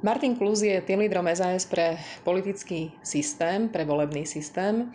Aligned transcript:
Martin 0.00 0.32
Klus 0.32 0.64
je 0.64 0.80
tým 0.80 1.04
lídrom 1.04 1.28
SAS 1.36 1.68
pre 1.68 2.00
politický 2.24 2.88
systém, 3.04 3.68
pre 3.68 3.84
volebný 3.84 4.24
systém 4.24 4.88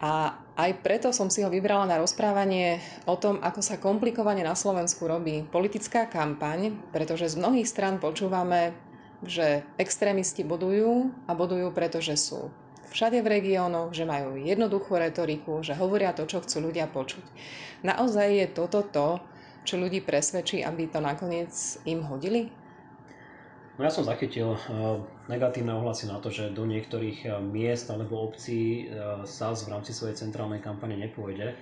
a 0.00 0.32
aj 0.56 0.80
preto 0.80 1.12
som 1.12 1.28
si 1.28 1.44
ho 1.44 1.52
vybrala 1.52 1.84
na 1.84 2.00
rozprávanie 2.00 2.80
o 3.04 3.20
tom, 3.20 3.36
ako 3.44 3.60
sa 3.60 3.76
komplikovane 3.76 4.40
na 4.40 4.56
Slovensku 4.56 5.04
robí 5.04 5.44
politická 5.52 6.08
kampaň, 6.08 6.72
pretože 6.88 7.36
z 7.36 7.36
mnohých 7.36 7.68
stran 7.68 8.00
počúvame, 8.00 8.72
že 9.20 9.60
extrémisti 9.76 10.40
bodujú 10.40 11.12
a 11.28 11.36
bodujú, 11.36 11.68
pretože 11.76 12.16
sú 12.16 12.48
všade 12.96 13.20
v 13.20 13.28
regiónoch, 13.28 13.92
že 13.92 14.08
majú 14.08 14.40
jednoduchú 14.40 14.96
retoriku, 14.96 15.60
že 15.60 15.76
hovoria 15.76 16.16
to, 16.16 16.24
čo 16.24 16.40
chcú 16.40 16.72
ľudia 16.72 16.88
počuť. 16.88 17.24
Naozaj 17.84 18.28
je 18.32 18.46
toto 18.56 18.80
to, 18.88 19.20
čo 19.68 19.76
ľudí 19.76 20.00
presvedčí, 20.00 20.64
aby 20.64 20.88
to 20.88 21.04
nakoniec 21.04 21.52
im 21.84 22.00
hodili? 22.08 22.48
No 23.76 23.84
ja 23.84 23.92
som 23.92 24.08
zachytil 24.08 24.56
eh, 24.56 24.60
negatívne 25.28 25.76
ohlasy 25.76 26.08
na 26.08 26.16
to, 26.16 26.32
že 26.32 26.56
do 26.56 26.64
niektorých 26.64 27.18
eh, 27.28 27.32
miest 27.44 27.92
alebo 27.92 28.24
obcí 28.24 28.88
eh, 28.88 29.20
sa 29.28 29.52
v 29.52 29.68
rámci 29.68 29.92
svojej 29.92 30.16
centrálnej 30.16 30.64
kampane 30.64 30.96
nepôjde. 30.96 31.52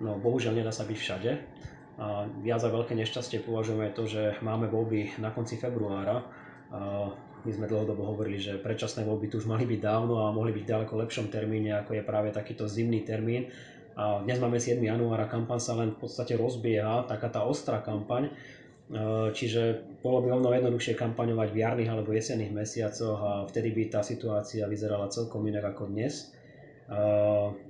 No 0.00 0.16
bohužiaľ 0.16 0.64
nedá 0.64 0.72
sa 0.72 0.88
byť 0.88 0.96
všade. 0.96 1.30
A 2.00 2.24
ja 2.48 2.56
za 2.56 2.72
veľké 2.72 2.96
nešťastie 2.96 3.44
považujem 3.44 3.92
to, 3.92 4.08
že 4.08 4.40
máme 4.40 4.64
voľby 4.72 5.20
na 5.20 5.28
konci 5.28 5.60
februára. 5.60 6.24
My 7.44 7.52
sme 7.52 7.68
dlhodobo 7.68 8.16
hovorili, 8.16 8.40
že 8.40 8.56
predčasné 8.56 9.04
voľby 9.04 9.28
tu 9.28 9.36
už 9.36 9.46
mali 9.46 9.68
byť 9.68 9.80
dávno 9.84 10.24
a 10.24 10.32
mohli 10.32 10.56
byť 10.56 10.64
ďaleko 10.64 10.98
lepšom 11.04 11.28
termíne, 11.28 11.76
ako 11.76 12.00
je 12.00 12.02
práve 12.02 12.32
takýto 12.32 12.64
zimný 12.64 13.04
termín. 13.04 13.52
A 13.92 14.24
dnes 14.24 14.40
máme 14.40 14.56
7. 14.56 14.80
januára, 14.80 15.28
kampaň 15.28 15.60
sa 15.60 15.76
len 15.76 15.92
v 15.92 16.00
podstate 16.00 16.32
rozbieha, 16.32 17.04
taká 17.04 17.28
tá 17.28 17.44
ostrá 17.44 17.84
kampaň 17.84 18.32
čiže 19.32 19.91
bolo 20.02 20.18
by 20.20 20.34
ono 20.34 20.50
jednoduchšie 20.50 20.98
kampaňovať 20.98 21.48
v 21.54 21.60
jarných 21.62 21.90
alebo 21.94 22.10
jesenných 22.10 22.50
mesiacoch 22.50 23.18
a 23.22 23.32
vtedy 23.46 23.70
by 23.70 23.82
tá 23.86 24.02
situácia 24.02 24.66
vyzerala 24.66 25.06
celkom 25.08 25.46
inak 25.46 25.72
ako 25.72 25.88
dnes. 25.94 26.34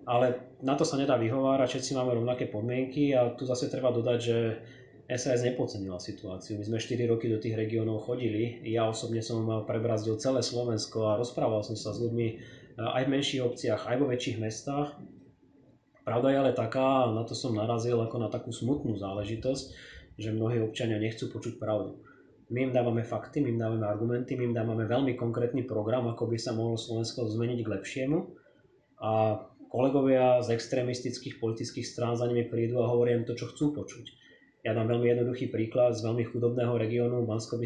Ale 0.08 0.27
na 0.64 0.74
to 0.74 0.83
sa 0.83 0.97
nedá 0.97 1.20
vyhovárať, 1.20 1.77
všetci 1.77 1.92
máme 1.94 2.16
rovnaké 2.16 2.48
podmienky 2.48 3.12
a 3.12 3.36
tu 3.36 3.44
zase 3.44 3.69
treba 3.69 3.92
dodať, 3.92 4.19
že 4.19 4.36
SAS 5.12 5.44
nepodcenila 5.44 6.00
situáciu. 6.00 6.56
My 6.56 6.64
sme 6.64 6.80
4 6.80 7.05
roky 7.12 7.28
do 7.28 7.36
tých 7.36 7.52
regiónov 7.52 8.08
chodili. 8.08 8.64
Ja 8.64 8.89
osobne 8.89 9.20
som 9.20 9.44
prebrazdil 9.69 10.17
celé 10.17 10.41
Slovensko 10.41 11.12
a 11.12 11.20
rozprával 11.20 11.61
som 11.61 11.77
sa 11.77 11.92
s 11.92 12.00
ľuďmi 12.00 12.28
aj 12.80 13.02
v 13.05 13.12
menších 13.12 13.44
obciach, 13.44 13.84
aj 13.92 13.96
vo 14.00 14.08
väčších 14.08 14.41
mestách. 14.41 14.96
Pravda 16.02 16.33
je 16.33 16.39
ale 16.41 16.52
taká, 16.56 17.12
na 17.12 17.28
to 17.28 17.36
som 17.36 17.52
narazil 17.52 18.00
ako 18.00 18.17
na 18.17 18.33
takú 18.33 18.50
smutnú 18.50 18.96
záležitosť, 18.96 19.64
že 20.17 20.34
mnohí 20.34 20.58
občania 20.64 20.96
nechcú 20.96 21.28
počuť 21.28 21.61
pravdu. 21.61 22.00
My 22.53 22.69
im 22.69 22.72
dávame 22.77 23.00
fakty, 23.00 23.41
my 23.41 23.56
im 23.56 23.58
dávame 23.58 23.89
argumenty, 23.89 24.36
my 24.36 24.53
im 24.53 24.55
dávame 24.55 24.84
veľmi 24.84 25.17
konkrétny 25.17 25.64
program, 25.64 26.05
ako 26.12 26.28
by 26.28 26.36
sa 26.36 26.53
mohlo 26.53 26.77
Slovensko 26.77 27.25
zmeniť 27.25 27.64
k 27.64 27.72
lepšiemu. 27.72 28.19
A 29.00 29.41
kolegovia 29.72 30.45
z 30.45 30.53
extrémistických 30.53 31.41
politických 31.41 31.89
strán 31.89 32.12
za 32.12 32.28
nimi 32.28 32.45
prídu 32.45 32.84
a 32.84 32.92
hovoria 32.92 33.17
im 33.17 33.25
to, 33.25 33.33
čo 33.33 33.48
chcú 33.48 33.73
počuť. 33.73 34.05
Ja 34.62 34.77
dám 34.77 34.92
veľmi 34.92 35.11
jednoduchý 35.11 35.48
príklad 35.48 35.97
z 35.97 36.05
veľmi 36.05 36.28
chudobného 36.28 36.77
regiónu 36.77 37.25
bansko 37.25 37.56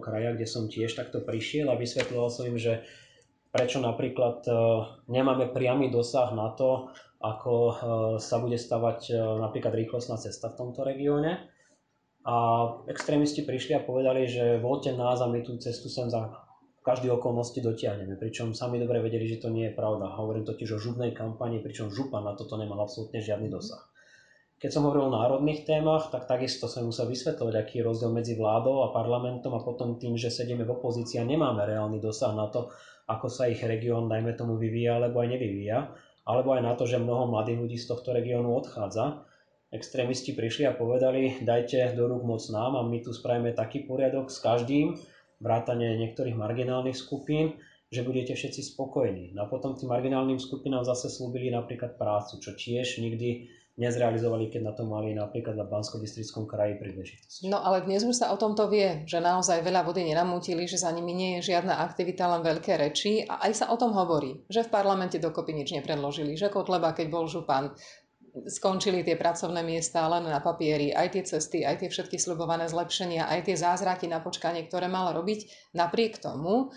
kraja, 0.00 0.34
kde 0.34 0.46
som 0.48 0.72
tiež 0.72 0.96
takto 0.96 1.20
prišiel 1.20 1.68
a 1.68 1.78
vysvetľoval 1.78 2.28
som 2.32 2.48
im, 2.48 2.56
že 2.56 2.80
prečo 3.52 3.78
napríklad 3.78 4.42
e, 4.48 4.52
nemáme 5.12 5.52
priamy 5.52 5.92
dosah 5.92 6.32
na 6.34 6.50
to, 6.56 6.90
ako 7.22 7.54
e, 7.54 7.74
sa 8.18 8.42
bude 8.42 8.58
stavať 8.58 9.00
e, 9.10 9.20
napríklad 9.20 9.78
rýchlostná 9.78 10.18
cesta 10.18 10.50
v 10.50 10.58
tomto 10.58 10.82
regióne 10.82 11.59
a 12.24 12.34
extrémisti 12.84 13.42
prišli 13.48 13.80
a 13.80 13.84
povedali, 13.84 14.28
že 14.28 14.60
voľte 14.60 14.92
nás 14.92 15.24
a 15.24 15.30
my 15.30 15.40
tú 15.40 15.56
cestu 15.56 15.88
sem 15.88 16.12
za 16.12 16.28
každé 16.84 17.08
okolnosti 17.12 17.56
dotiahneme. 17.60 18.16
Pričom 18.16 18.52
sami 18.52 18.80
dobre 18.80 19.00
vedeli, 19.00 19.28
že 19.28 19.40
to 19.40 19.48
nie 19.52 19.72
je 19.72 19.76
pravda. 19.76 20.16
Hovorím 20.16 20.44
totiž 20.44 20.76
o 20.76 20.82
župnej 20.82 21.12
kampani, 21.16 21.60
pričom 21.64 21.92
župa 21.92 22.20
na 22.20 22.36
toto 22.36 22.60
nemal 22.60 22.80
absolútne 22.80 23.20
žiadny 23.20 23.48
dosah. 23.48 23.80
Keď 24.60 24.68
som 24.76 24.84
hovoril 24.84 25.08
o 25.08 25.16
národných 25.16 25.64
témach, 25.64 26.12
tak 26.12 26.28
takisto 26.28 26.68
som 26.68 26.84
musel 26.84 27.08
vysvetľovať, 27.08 27.54
aký 27.56 27.80
je 27.80 27.86
rozdiel 27.88 28.12
medzi 28.12 28.36
vládou 28.36 28.84
a 28.84 28.92
parlamentom 28.92 29.56
a 29.56 29.64
potom 29.64 29.96
tým, 29.96 30.20
že 30.20 30.28
sedíme 30.28 30.68
v 30.68 30.76
opozícii 30.76 31.16
a 31.16 31.24
nemáme 31.24 31.64
reálny 31.64 31.96
dosah 31.96 32.36
na 32.36 32.52
to, 32.52 32.68
ako 33.08 33.32
sa 33.32 33.48
ich 33.48 33.64
región, 33.64 34.04
dajme 34.04 34.36
tomu, 34.36 34.60
vyvíja 34.60 35.00
alebo 35.00 35.24
aj 35.24 35.32
nevyvíja, 35.32 35.78
alebo 36.28 36.52
aj 36.52 36.60
na 36.60 36.72
to, 36.76 36.84
že 36.84 37.00
mnoho 37.00 37.32
mladých 37.32 37.56
ľudí 37.56 37.76
z 37.80 37.88
tohto 37.88 38.12
regiónu 38.12 38.52
odchádza 38.52 39.24
extrémisti 39.70 40.34
prišli 40.34 40.66
a 40.66 40.74
povedali, 40.74 41.42
dajte 41.42 41.94
do 41.94 42.10
rúk 42.10 42.26
moc 42.26 42.42
nám 42.50 42.74
a 42.78 42.82
my 42.82 42.98
tu 43.02 43.14
spravíme 43.14 43.54
taký 43.54 43.86
poriadok 43.86 44.30
s 44.30 44.42
každým, 44.42 44.98
vrátane 45.38 45.96
niektorých 45.96 46.36
marginálnych 46.36 46.98
skupín, 46.98 47.56
že 47.90 48.06
budete 48.06 48.38
všetci 48.38 48.74
spokojní. 48.74 49.34
No 49.34 49.46
a 49.46 49.50
potom 49.50 49.74
tým 49.74 49.90
marginálnym 49.90 50.38
skupinám 50.38 50.86
zase 50.86 51.10
slúbili 51.10 51.50
napríklad 51.50 51.98
prácu, 51.98 52.38
čo 52.38 52.54
tiež 52.54 53.02
nikdy 53.02 53.50
nezrealizovali, 53.80 54.52
keď 54.52 54.62
na 54.62 54.72
to 54.76 54.84
mali 54.84 55.16
napríklad 55.16 55.56
na 55.56 55.64
bansko 55.64 56.02
kraji 56.44 56.76
príležitosť. 56.76 57.48
No 57.48 57.64
ale 57.64 57.80
dnes 57.88 58.04
už 58.04 58.12
sa 58.12 58.28
o 58.34 58.36
tomto 58.36 58.68
vie, 58.68 59.08
že 59.08 59.24
naozaj 59.24 59.64
veľa 59.64 59.88
vody 59.88 60.04
nenamútili, 60.04 60.68
že 60.68 60.76
za 60.76 60.92
nimi 60.92 61.16
nie 61.16 61.30
je 61.40 61.54
žiadna 61.56 61.80
aktivita, 61.80 62.28
len 62.28 62.44
veľké 62.44 62.76
reči 62.76 63.24
a 63.24 63.48
aj 63.48 63.64
sa 63.64 63.66
o 63.72 63.80
tom 63.80 63.96
hovorí, 63.96 64.44
že 64.52 64.68
v 64.68 64.72
parlamente 64.74 65.16
dokopy 65.16 65.56
nič 65.56 65.72
nepredložili, 65.72 66.36
že 66.36 66.52
Kotleba, 66.52 66.92
keď 66.92 67.06
bol 67.08 67.24
župan, 67.24 67.72
skončili 68.46 69.02
tie 69.02 69.18
pracovné 69.18 69.62
miesta 69.66 70.06
len 70.06 70.26
na 70.26 70.38
papieri, 70.38 70.94
aj 70.94 71.08
tie 71.14 71.22
cesty, 71.26 71.66
aj 71.66 71.82
tie 71.82 71.88
všetky 71.90 72.16
slubované 72.16 72.70
zlepšenia, 72.70 73.26
aj 73.26 73.50
tie 73.50 73.56
zázraky 73.58 74.06
na 74.06 74.22
počkanie, 74.22 74.66
ktoré 74.70 74.86
mal 74.86 75.10
robiť. 75.14 75.72
Napriek 75.74 76.22
tomu 76.22 76.70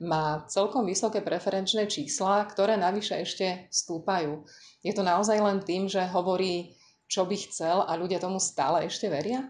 má 0.00 0.46
celkom 0.48 0.86
vysoké 0.86 1.20
preferenčné 1.20 1.90
čísla, 1.90 2.46
ktoré 2.46 2.78
navyše 2.78 3.20
ešte 3.20 3.68
stúpajú. 3.68 4.46
Je 4.80 4.92
to 4.96 5.04
naozaj 5.04 5.36
len 5.36 5.60
tým, 5.60 5.90
že 5.90 6.00
hovorí, 6.08 6.72
čo 7.10 7.26
by 7.26 7.36
chcel 7.36 7.82
a 7.84 7.92
ľudia 7.98 8.22
tomu 8.22 8.38
stále 8.38 8.86
ešte 8.86 9.10
veria? 9.10 9.44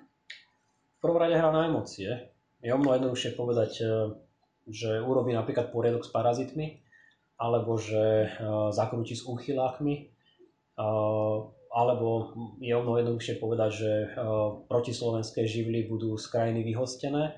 V 0.96 1.08
prvom 1.08 1.20
rade 1.20 1.36
hrá 1.36 1.52
na 1.52 1.68
emócie. 1.68 2.08
Je 2.60 2.72
o 2.72 2.80
mnoho 2.80 2.96
jednoduchšie 3.00 3.36
povedať, 3.36 3.72
e, 3.80 3.84
že 4.68 5.00
urobí 5.00 5.32
napríklad 5.32 5.72
poriadok 5.72 6.04
s 6.04 6.12
parazitmi, 6.12 6.84
alebo 7.40 7.80
že 7.80 8.28
e, 8.28 8.28
zakrúti 8.72 9.16
s 9.16 9.24
úchylákmi, 9.24 10.12
alebo 11.70 12.34
je 12.58 12.72
o 12.72 12.82
mnoho 12.82 12.98
jednoduchšie 13.04 13.36
povedať, 13.38 13.70
že 13.72 13.90
protislovenské 14.66 15.44
živly 15.44 15.86
budú 15.86 16.16
z 16.16 16.26
krajiny 16.32 16.64
vyhostené. 16.66 17.36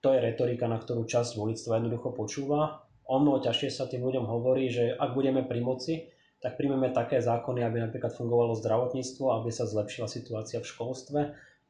To 0.00 0.14
je 0.14 0.22
retorika, 0.22 0.66
na 0.70 0.78
ktorú 0.78 1.04
časť 1.04 1.36
volictva 1.36 1.78
jednoducho 1.78 2.14
počúva. 2.14 2.88
O 3.08 3.20
mnoho 3.20 3.42
ťažšie 3.42 3.70
sa 3.70 3.84
tým 3.86 4.04
ľuďom 4.04 4.26
hovorí, 4.26 4.70
že 4.70 4.94
ak 4.94 5.14
budeme 5.14 5.46
pri 5.46 5.60
moci, 5.60 5.94
tak 6.38 6.54
príjmeme 6.54 6.94
také 6.94 7.18
zákony, 7.18 7.66
aby 7.66 7.82
napríklad 7.82 8.14
fungovalo 8.14 8.54
zdravotníctvo, 8.58 9.42
aby 9.42 9.50
sa 9.50 9.66
zlepšila 9.66 10.06
situácia 10.06 10.62
v 10.62 10.70
školstve 10.70 11.20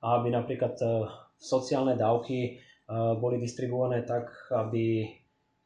a 0.05 0.07
aby 0.21 0.29
napríklad 0.29 0.77
e, 0.77 1.09
sociálne 1.41 1.97
dávky 1.97 2.61
boli 3.21 3.37
distribuované 3.37 4.03
tak, 4.09 4.33
aby 4.49 5.05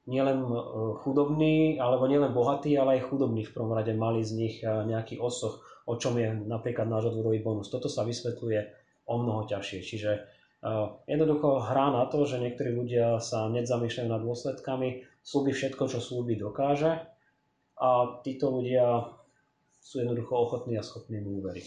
nielen 0.07 0.43
e, 0.43 0.59
chudobní, 1.03 1.79
alebo 1.79 2.11
nielen 2.11 2.35
bohatí, 2.35 2.75
ale 2.75 2.99
aj 2.99 3.07
chudobní 3.11 3.47
v 3.47 3.55
prvom 3.55 3.73
rade 3.75 3.95
mali 3.95 4.27
z 4.27 4.33
nich 4.35 4.55
e, 4.63 4.67
nejaký 4.67 5.23
osoch, 5.23 5.63
o 5.87 5.95
čom 5.99 6.19
je 6.19 6.31
napríklad 6.47 6.87
náš 6.91 7.15
odvodový 7.15 7.43
bonus. 7.43 7.71
Toto 7.71 7.87
sa 7.87 8.03
vysvetľuje 8.07 8.61
o 9.07 9.15
mnoho 9.19 9.51
ťažšie. 9.51 9.81
Čiže 9.83 10.11
uh, 10.63 10.95
jednoducho 11.11 11.59
hrá 11.59 11.91
na 11.91 12.07
to, 12.07 12.23
že 12.23 12.39
niektorí 12.39 12.71
ľudia 12.71 13.19
sa 13.19 13.51
nezamýšľajú 13.51 14.07
nad 14.07 14.23
dôsledkami, 14.23 15.03
slúbi 15.27 15.51
všetko, 15.51 15.91
čo 15.91 15.99
slúbi 15.99 16.39
dokáže 16.39 17.03
a 17.83 17.91
títo 18.23 18.55
ľudia 18.55 19.11
sú 19.83 19.99
jednoducho 19.99 20.31
ochotní 20.39 20.79
a 20.79 20.83
schopní 20.87 21.19
mu 21.19 21.43
uveriť. 21.43 21.67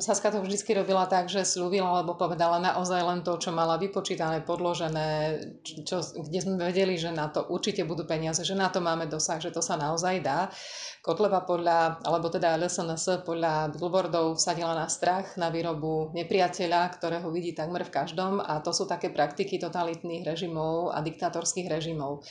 Saska 0.00 0.30
to 0.30 0.40
vždy 0.40 0.62
robila 0.78 1.04
tak, 1.10 1.26
že 1.26 1.44
slúbila 1.44 2.00
alebo 2.00 2.14
povedala 2.14 2.62
naozaj 2.62 3.02
len 3.02 3.20
to, 3.26 3.34
čo 3.36 3.52
mala 3.52 3.76
vypočítané, 3.76 4.40
podložené, 4.46 5.42
čo, 5.84 6.00
kde 6.00 6.38
sme 6.38 6.54
vedeli, 6.54 6.94
že 6.96 7.10
na 7.10 7.28
to 7.28 7.44
určite 7.50 7.82
budú 7.82 8.06
peniaze, 8.06 8.40
že 8.46 8.56
na 8.56 8.70
to 8.70 8.78
máme 8.78 9.10
dosah, 9.10 9.42
že 9.42 9.52
to 9.52 9.60
sa 9.60 9.76
naozaj 9.76 10.22
dá. 10.22 10.48
Kotleba 11.02 11.42
podľa, 11.42 11.98
alebo 12.06 12.30
teda 12.30 12.56
LSNS 12.62 13.26
podľa 13.26 13.74
billboardov 13.74 14.38
vsadila 14.38 14.72
na 14.72 14.86
strach, 14.86 15.34
na 15.34 15.50
výrobu 15.50 16.14
nepriateľa, 16.14 16.94
ktorého 16.94 17.28
vidí 17.34 17.52
takmer 17.52 17.82
v 17.82 17.92
každom 17.92 18.38
a 18.38 18.62
to 18.62 18.70
sú 18.70 18.86
také 18.86 19.10
praktiky 19.10 19.58
totalitných 19.58 20.22
režimov 20.22 20.94
a 20.94 21.02
diktatorských 21.02 21.66
režimov. 21.66 22.22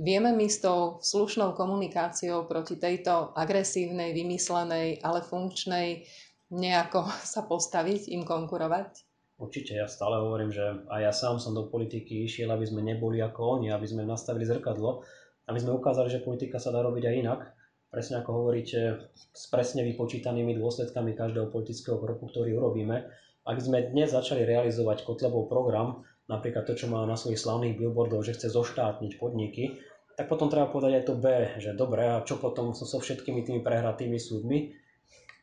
Vieme 0.00 0.32
my 0.32 0.48
s 0.48 0.64
tou 0.64 0.96
slušnou 1.00 1.52
komunikáciou 1.52 2.48
proti 2.48 2.80
tejto 2.80 3.36
agresívnej, 3.36 4.16
vymyslenej, 4.16 4.59
ale 5.00 5.24
funkčnej 5.24 6.04
nejako 6.50 7.06
sa 7.32 7.46
postaviť, 7.46 8.10
im 8.12 8.26
konkurovať? 8.26 9.06
Určite, 9.40 9.72
ja 9.72 9.88
stále 9.88 10.20
hovorím, 10.20 10.52
že 10.52 10.84
aj 10.92 11.00
ja 11.00 11.12
sám 11.16 11.40
som 11.40 11.56
do 11.56 11.64
politiky 11.72 12.28
išiel, 12.28 12.52
aby 12.52 12.68
sme 12.68 12.84
neboli 12.84 13.24
ako 13.24 13.56
oni, 13.56 13.72
aby 13.72 13.88
sme 13.88 14.04
nastavili 14.04 14.44
zrkadlo, 14.44 15.00
aby 15.48 15.56
sme 15.56 15.80
ukázali, 15.80 16.12
že 16.12 16.20
politika 16.20 16.60
sa 16.60 16.68
dá 16.68 16.84
robiť 16.84 17.08
aj 17.08 17.14
inak. 17.16 17.40
Presne 17.88 18.20
ako 18.20 18.30
hovoríte, 18.36 19.10
s 19.16 19.48
presne 19.48 19.80
vypočítanými 19.82 20.60
dôsledkami 20.60 21.16
každého 21.16 21.48
politického 21.48 21.96
kroku, 21.96 22.28
ktorý 22.28 22.60
urobíme. 22.60 23.08
Ak 23.48 23.56
sme 23.64 23.88
dnes 23.88 24.12
začali 24.12 24.44
realizovať 24.44 25.08
Kotlebov 25.08 25.48
program, 25.48 26.04
napríklad 26.28 26.68
to, 26.68 26.76
čo 26.76 26.92
má 26.92 27.02
na 27.08 27.16
svojich 27.16 27.40
slavných 27.40 27.80
billboardoch, 27.80 28.28
že 28.28 28.36
chce 28.36 28.52
zoštátniť 28.52 29.16
podniky, 29.16 29.80
tak 30.20 30.28
potom 30.28 30.52
treba 30.52 30.68
povedať 30.68 31.00
aj 31.00 31.04
to 31.08 31.14
B, 31.16 31.26
že 31.56 31.72
dobre, 31.72 32.04
a 32.04 32.20
čo 32.20 32.36
potom 32.36 32.76
so 32.76 32.84
všetkými 32.84 33.40
tými 33.40 33.64
prehratými 33.64 34.20
súdmi, 34.20 34.76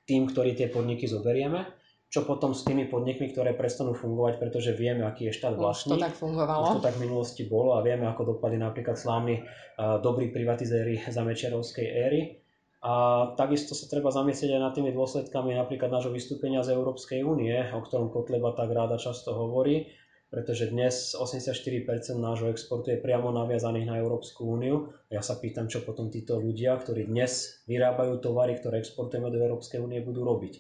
tým, 0.06 0.30
ktorí 0.30 0.54
tie 0.54 0.70
podniky 0.70 1.10
zoberieme, 1.10 1.66
čo 2.14 2.22
potom 2.30 2.54
s 2.54 2.62
tými 2.62 2.86
podnikmi, 2.86 3.34
ktoré 3.34 3.58
prestanú 3.58 3.98
fungovať, 3.98 4.38
pretože 4.38 4.78
vieme, 4.78 5.02
aký 5.10 5.34
je 5.34 5.34
štát 5.34 5.58
vlastník. 5.58 5.98
Už 5.98 6.06
to 6.06 6.06
tak 6.06 6.14
fungovalo. 6.14 6.62
Už 6.62 6.74
to 6.78 6.86
tak 6.86 6.96
v 7.02 7.10
minulosti 7.10 7.50
bolo 7.50 7.74
a 7.74 7.82
vieme, 7.82 8.06
ako 8.06 8.38
dopadli 8.38 8.62
napríklad 8.62 9.02
slávni 9.02 9.42
uh, 9.42 9.98
dobrí 9.98 10.30
privatizéri 10.30 11.02
za 11.10 11.26
Mečerovskej 11.26 11.88
éry. 11.98 12.38
A 12.86 12.94
takisto 13.34 13.74
sa 13.74 13.90
treba 13.90 14.14
zamyslieť 14.14 14.56
aj 14.56 14.62
nad 14.62 14.74
tými 14.78 14.94
dôsledkami 14.94 15.58
napríklad 15.58 15.90
nášho 15.90 16.14
vystúpenia 16.14 16.62
z 16.62 16.78
Európskej 16.78 17.26
únie, 17.26 17.58
o 17.74 17.82
ktorom 17.82 18.14
Kotleba 18.14 18.54
tak 18.54 18.70
ráda 18.70 19.02
často 19.02 19.34
hovorí, 19.34 19.90
pretože 20.28 20.68
dnes 20.68 21.16
84% 21.16 21.88
nášho 22.20 22.52
exportu 22.52 22.92
je 22.92 23.00
priamo 23.00 23.32
naviazaných 23.32 23.88
na 23.88 23.96
Európsku 23.96 24.44
úniu. 24.44 24.92
Ja 25.08 25.24
sa 25.24 25.40
pýtam, 25.40 25.72
čo 25.72 25.88
potom 25.88 26.12
títo 26.12 26.36
ľudia, 26.36 26.76
ktorí 26.76 27.08
dnes 27.08 27.64
vyrábajú 27.72 28.20
tovary, 28.20 28.60
ktoré 28.60 28.84
exportujeme 28.84 29.32
do 29.32 29.40
Európskej 29.40 29.80
únie, 29.80 30.04
budú 30.04 30.28
robiť. 30.28 30.60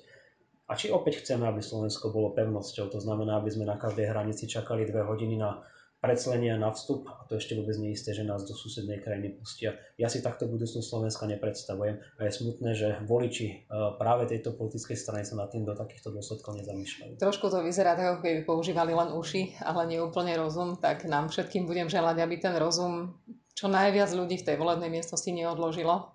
A 0.68 0.76
či 0.76 0.92
opäť 0.92 1.24
chceme, 1.24 1.48
aby 1.48 1.64
Slovensko 1.64 2.12
bolo 2.12 2.36
pevnosťou, 2.36 2.92
to 2.92 3.00
znamená, 3.00 3.40
aby 3.40 3.52
sme 3.52 3.64
na 3.68 3.80
každej 3.80 4.08
hranici 4.08 4.52
čakali 4.52 4.84
dve 4.84 5.04
hodiny 5.04 5.40
na 5.40 5.64
preclenia 5.98 6.62
na 6.62 6.70
vstup 6.70 7.10
a 7.10 7.26
to 7.26 7.42
ešte 7.42 7.58
vôbec 7.58 7.74
nie 7.82 7.98
isté, 7.98 8.14
že 8.14 8.22
nás 8.22 8.46
do 8.46 8.54
susednej 8.54 9.02
krajiny 9.02 9.34
pustia. 9.34 9.74
Ja 9.98 10.06
si 10.14 10.22
takto 10.22 10.46
budúcnosť 10.46 10.86
Slovenska 10.86 11.26
nepredstavujem 11.26 11.98
a 11.98 12.20
je 12.22 12.32
smutné, 12.38 12.70
že 12.78 13.02
voliči 13.02 13.48
e, 13.50 13.56
práve 13.98 14.30
tejto 14.30 14.54
politickej 14.54 14.94
strany 14.94 15.26
sa 15.26 15.34
nad 15.34 15.50
tým 15.50 15.66
do 15.66 15.74
takýchto 15.74 16.14
dôsledkov 16.14 16.62
nezamýšľajú. 16.62 17.18
Trošku 17.18 17.50
to 17.50 17.66
vyzerá 17.66 17.98
tak, 17.98 18.18
ako 18.18 18.20
keby 18.22 18.40
používali 18.46 18.94
len 18.94 19.10
uši, 19.10 19.58
ale 19.66 19.90
nie 19.90 19.98
úplne 19.98 20.38
rozum, 20.38 20.78
tak 20.78 21.10
nám 21.10 21.34
všetkým 21.34 21.66
budem 21.66 21.90
želať, 21.90 22.22
aby 22.22 22.36
ten 22.38 22.54
rozum 22.54 23.18
čo 23.58 23.66
najviac 23.66 24.14
ľudí 24.14 24.38
v 24.38 24.48
tej 24.54 24.56
volebnej 24.62 24.94
miestnosti 24.94 25.34
neodložilo. 25.34 26.14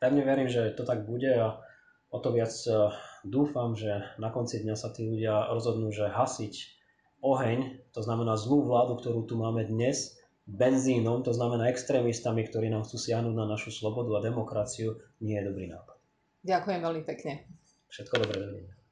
Pevne 0.00 0.24
verím, 0.24 0.48
že 0.48 0.72
to 0.72 0.88
tak 0.88 1.04
bude 1.04 1.28
a 1.28 1.60
o 2.08 2.18
to 2.18 2.32
viac 2.32 2.52
e, 2.64 2.88
dúfam, 3.28 3.76
že 3.76 4.08
na 4.16 4.32
konci 4.32 4.64
dňa 4.64 4.72
sa 4.72 4.88
tí 4.88 5.04
ľudia 5.04 5.52
rozhodnú, 5.52 5.92
že 5.92 6.08
hasiť 6.08 6.74
oheň, 7.24 7.88
to 7.96 8.04
znamená 8.04 8.36
zlú 8.36 8.68
vládu, 8.68 9.00
ktorú 9.00 9.24
tu 9.24 9.40
máme 9.40 9.64
dnes, 9.64 10.20
benzínom, 10.44 11.24
to 11.24 11.32
znamená 11.32 11.72
extrémistami, 11.72 12.44
ktorí 12.44 12.68
nám 12.68 12.84
chcú 12.84 13.00
siahnuť 13.00 13.32
na 13.32 13.48
našu 13.48 13.72
slobodu 13.72 14.20
a 14.20 14.24
demokraciu, 14.28 15.00
nie 15.24 15.40
je 15.40 15.48
dobrý 15.48 15.72
nápad. 15.72 15.96
Ďakujem 16.44 16.80
veľmi 16.84 17.02
pekne. 17.08 17.48
Všetko 17.88 18.14
dobré, 18.20 18.36
dovidenia. 18.36 18.83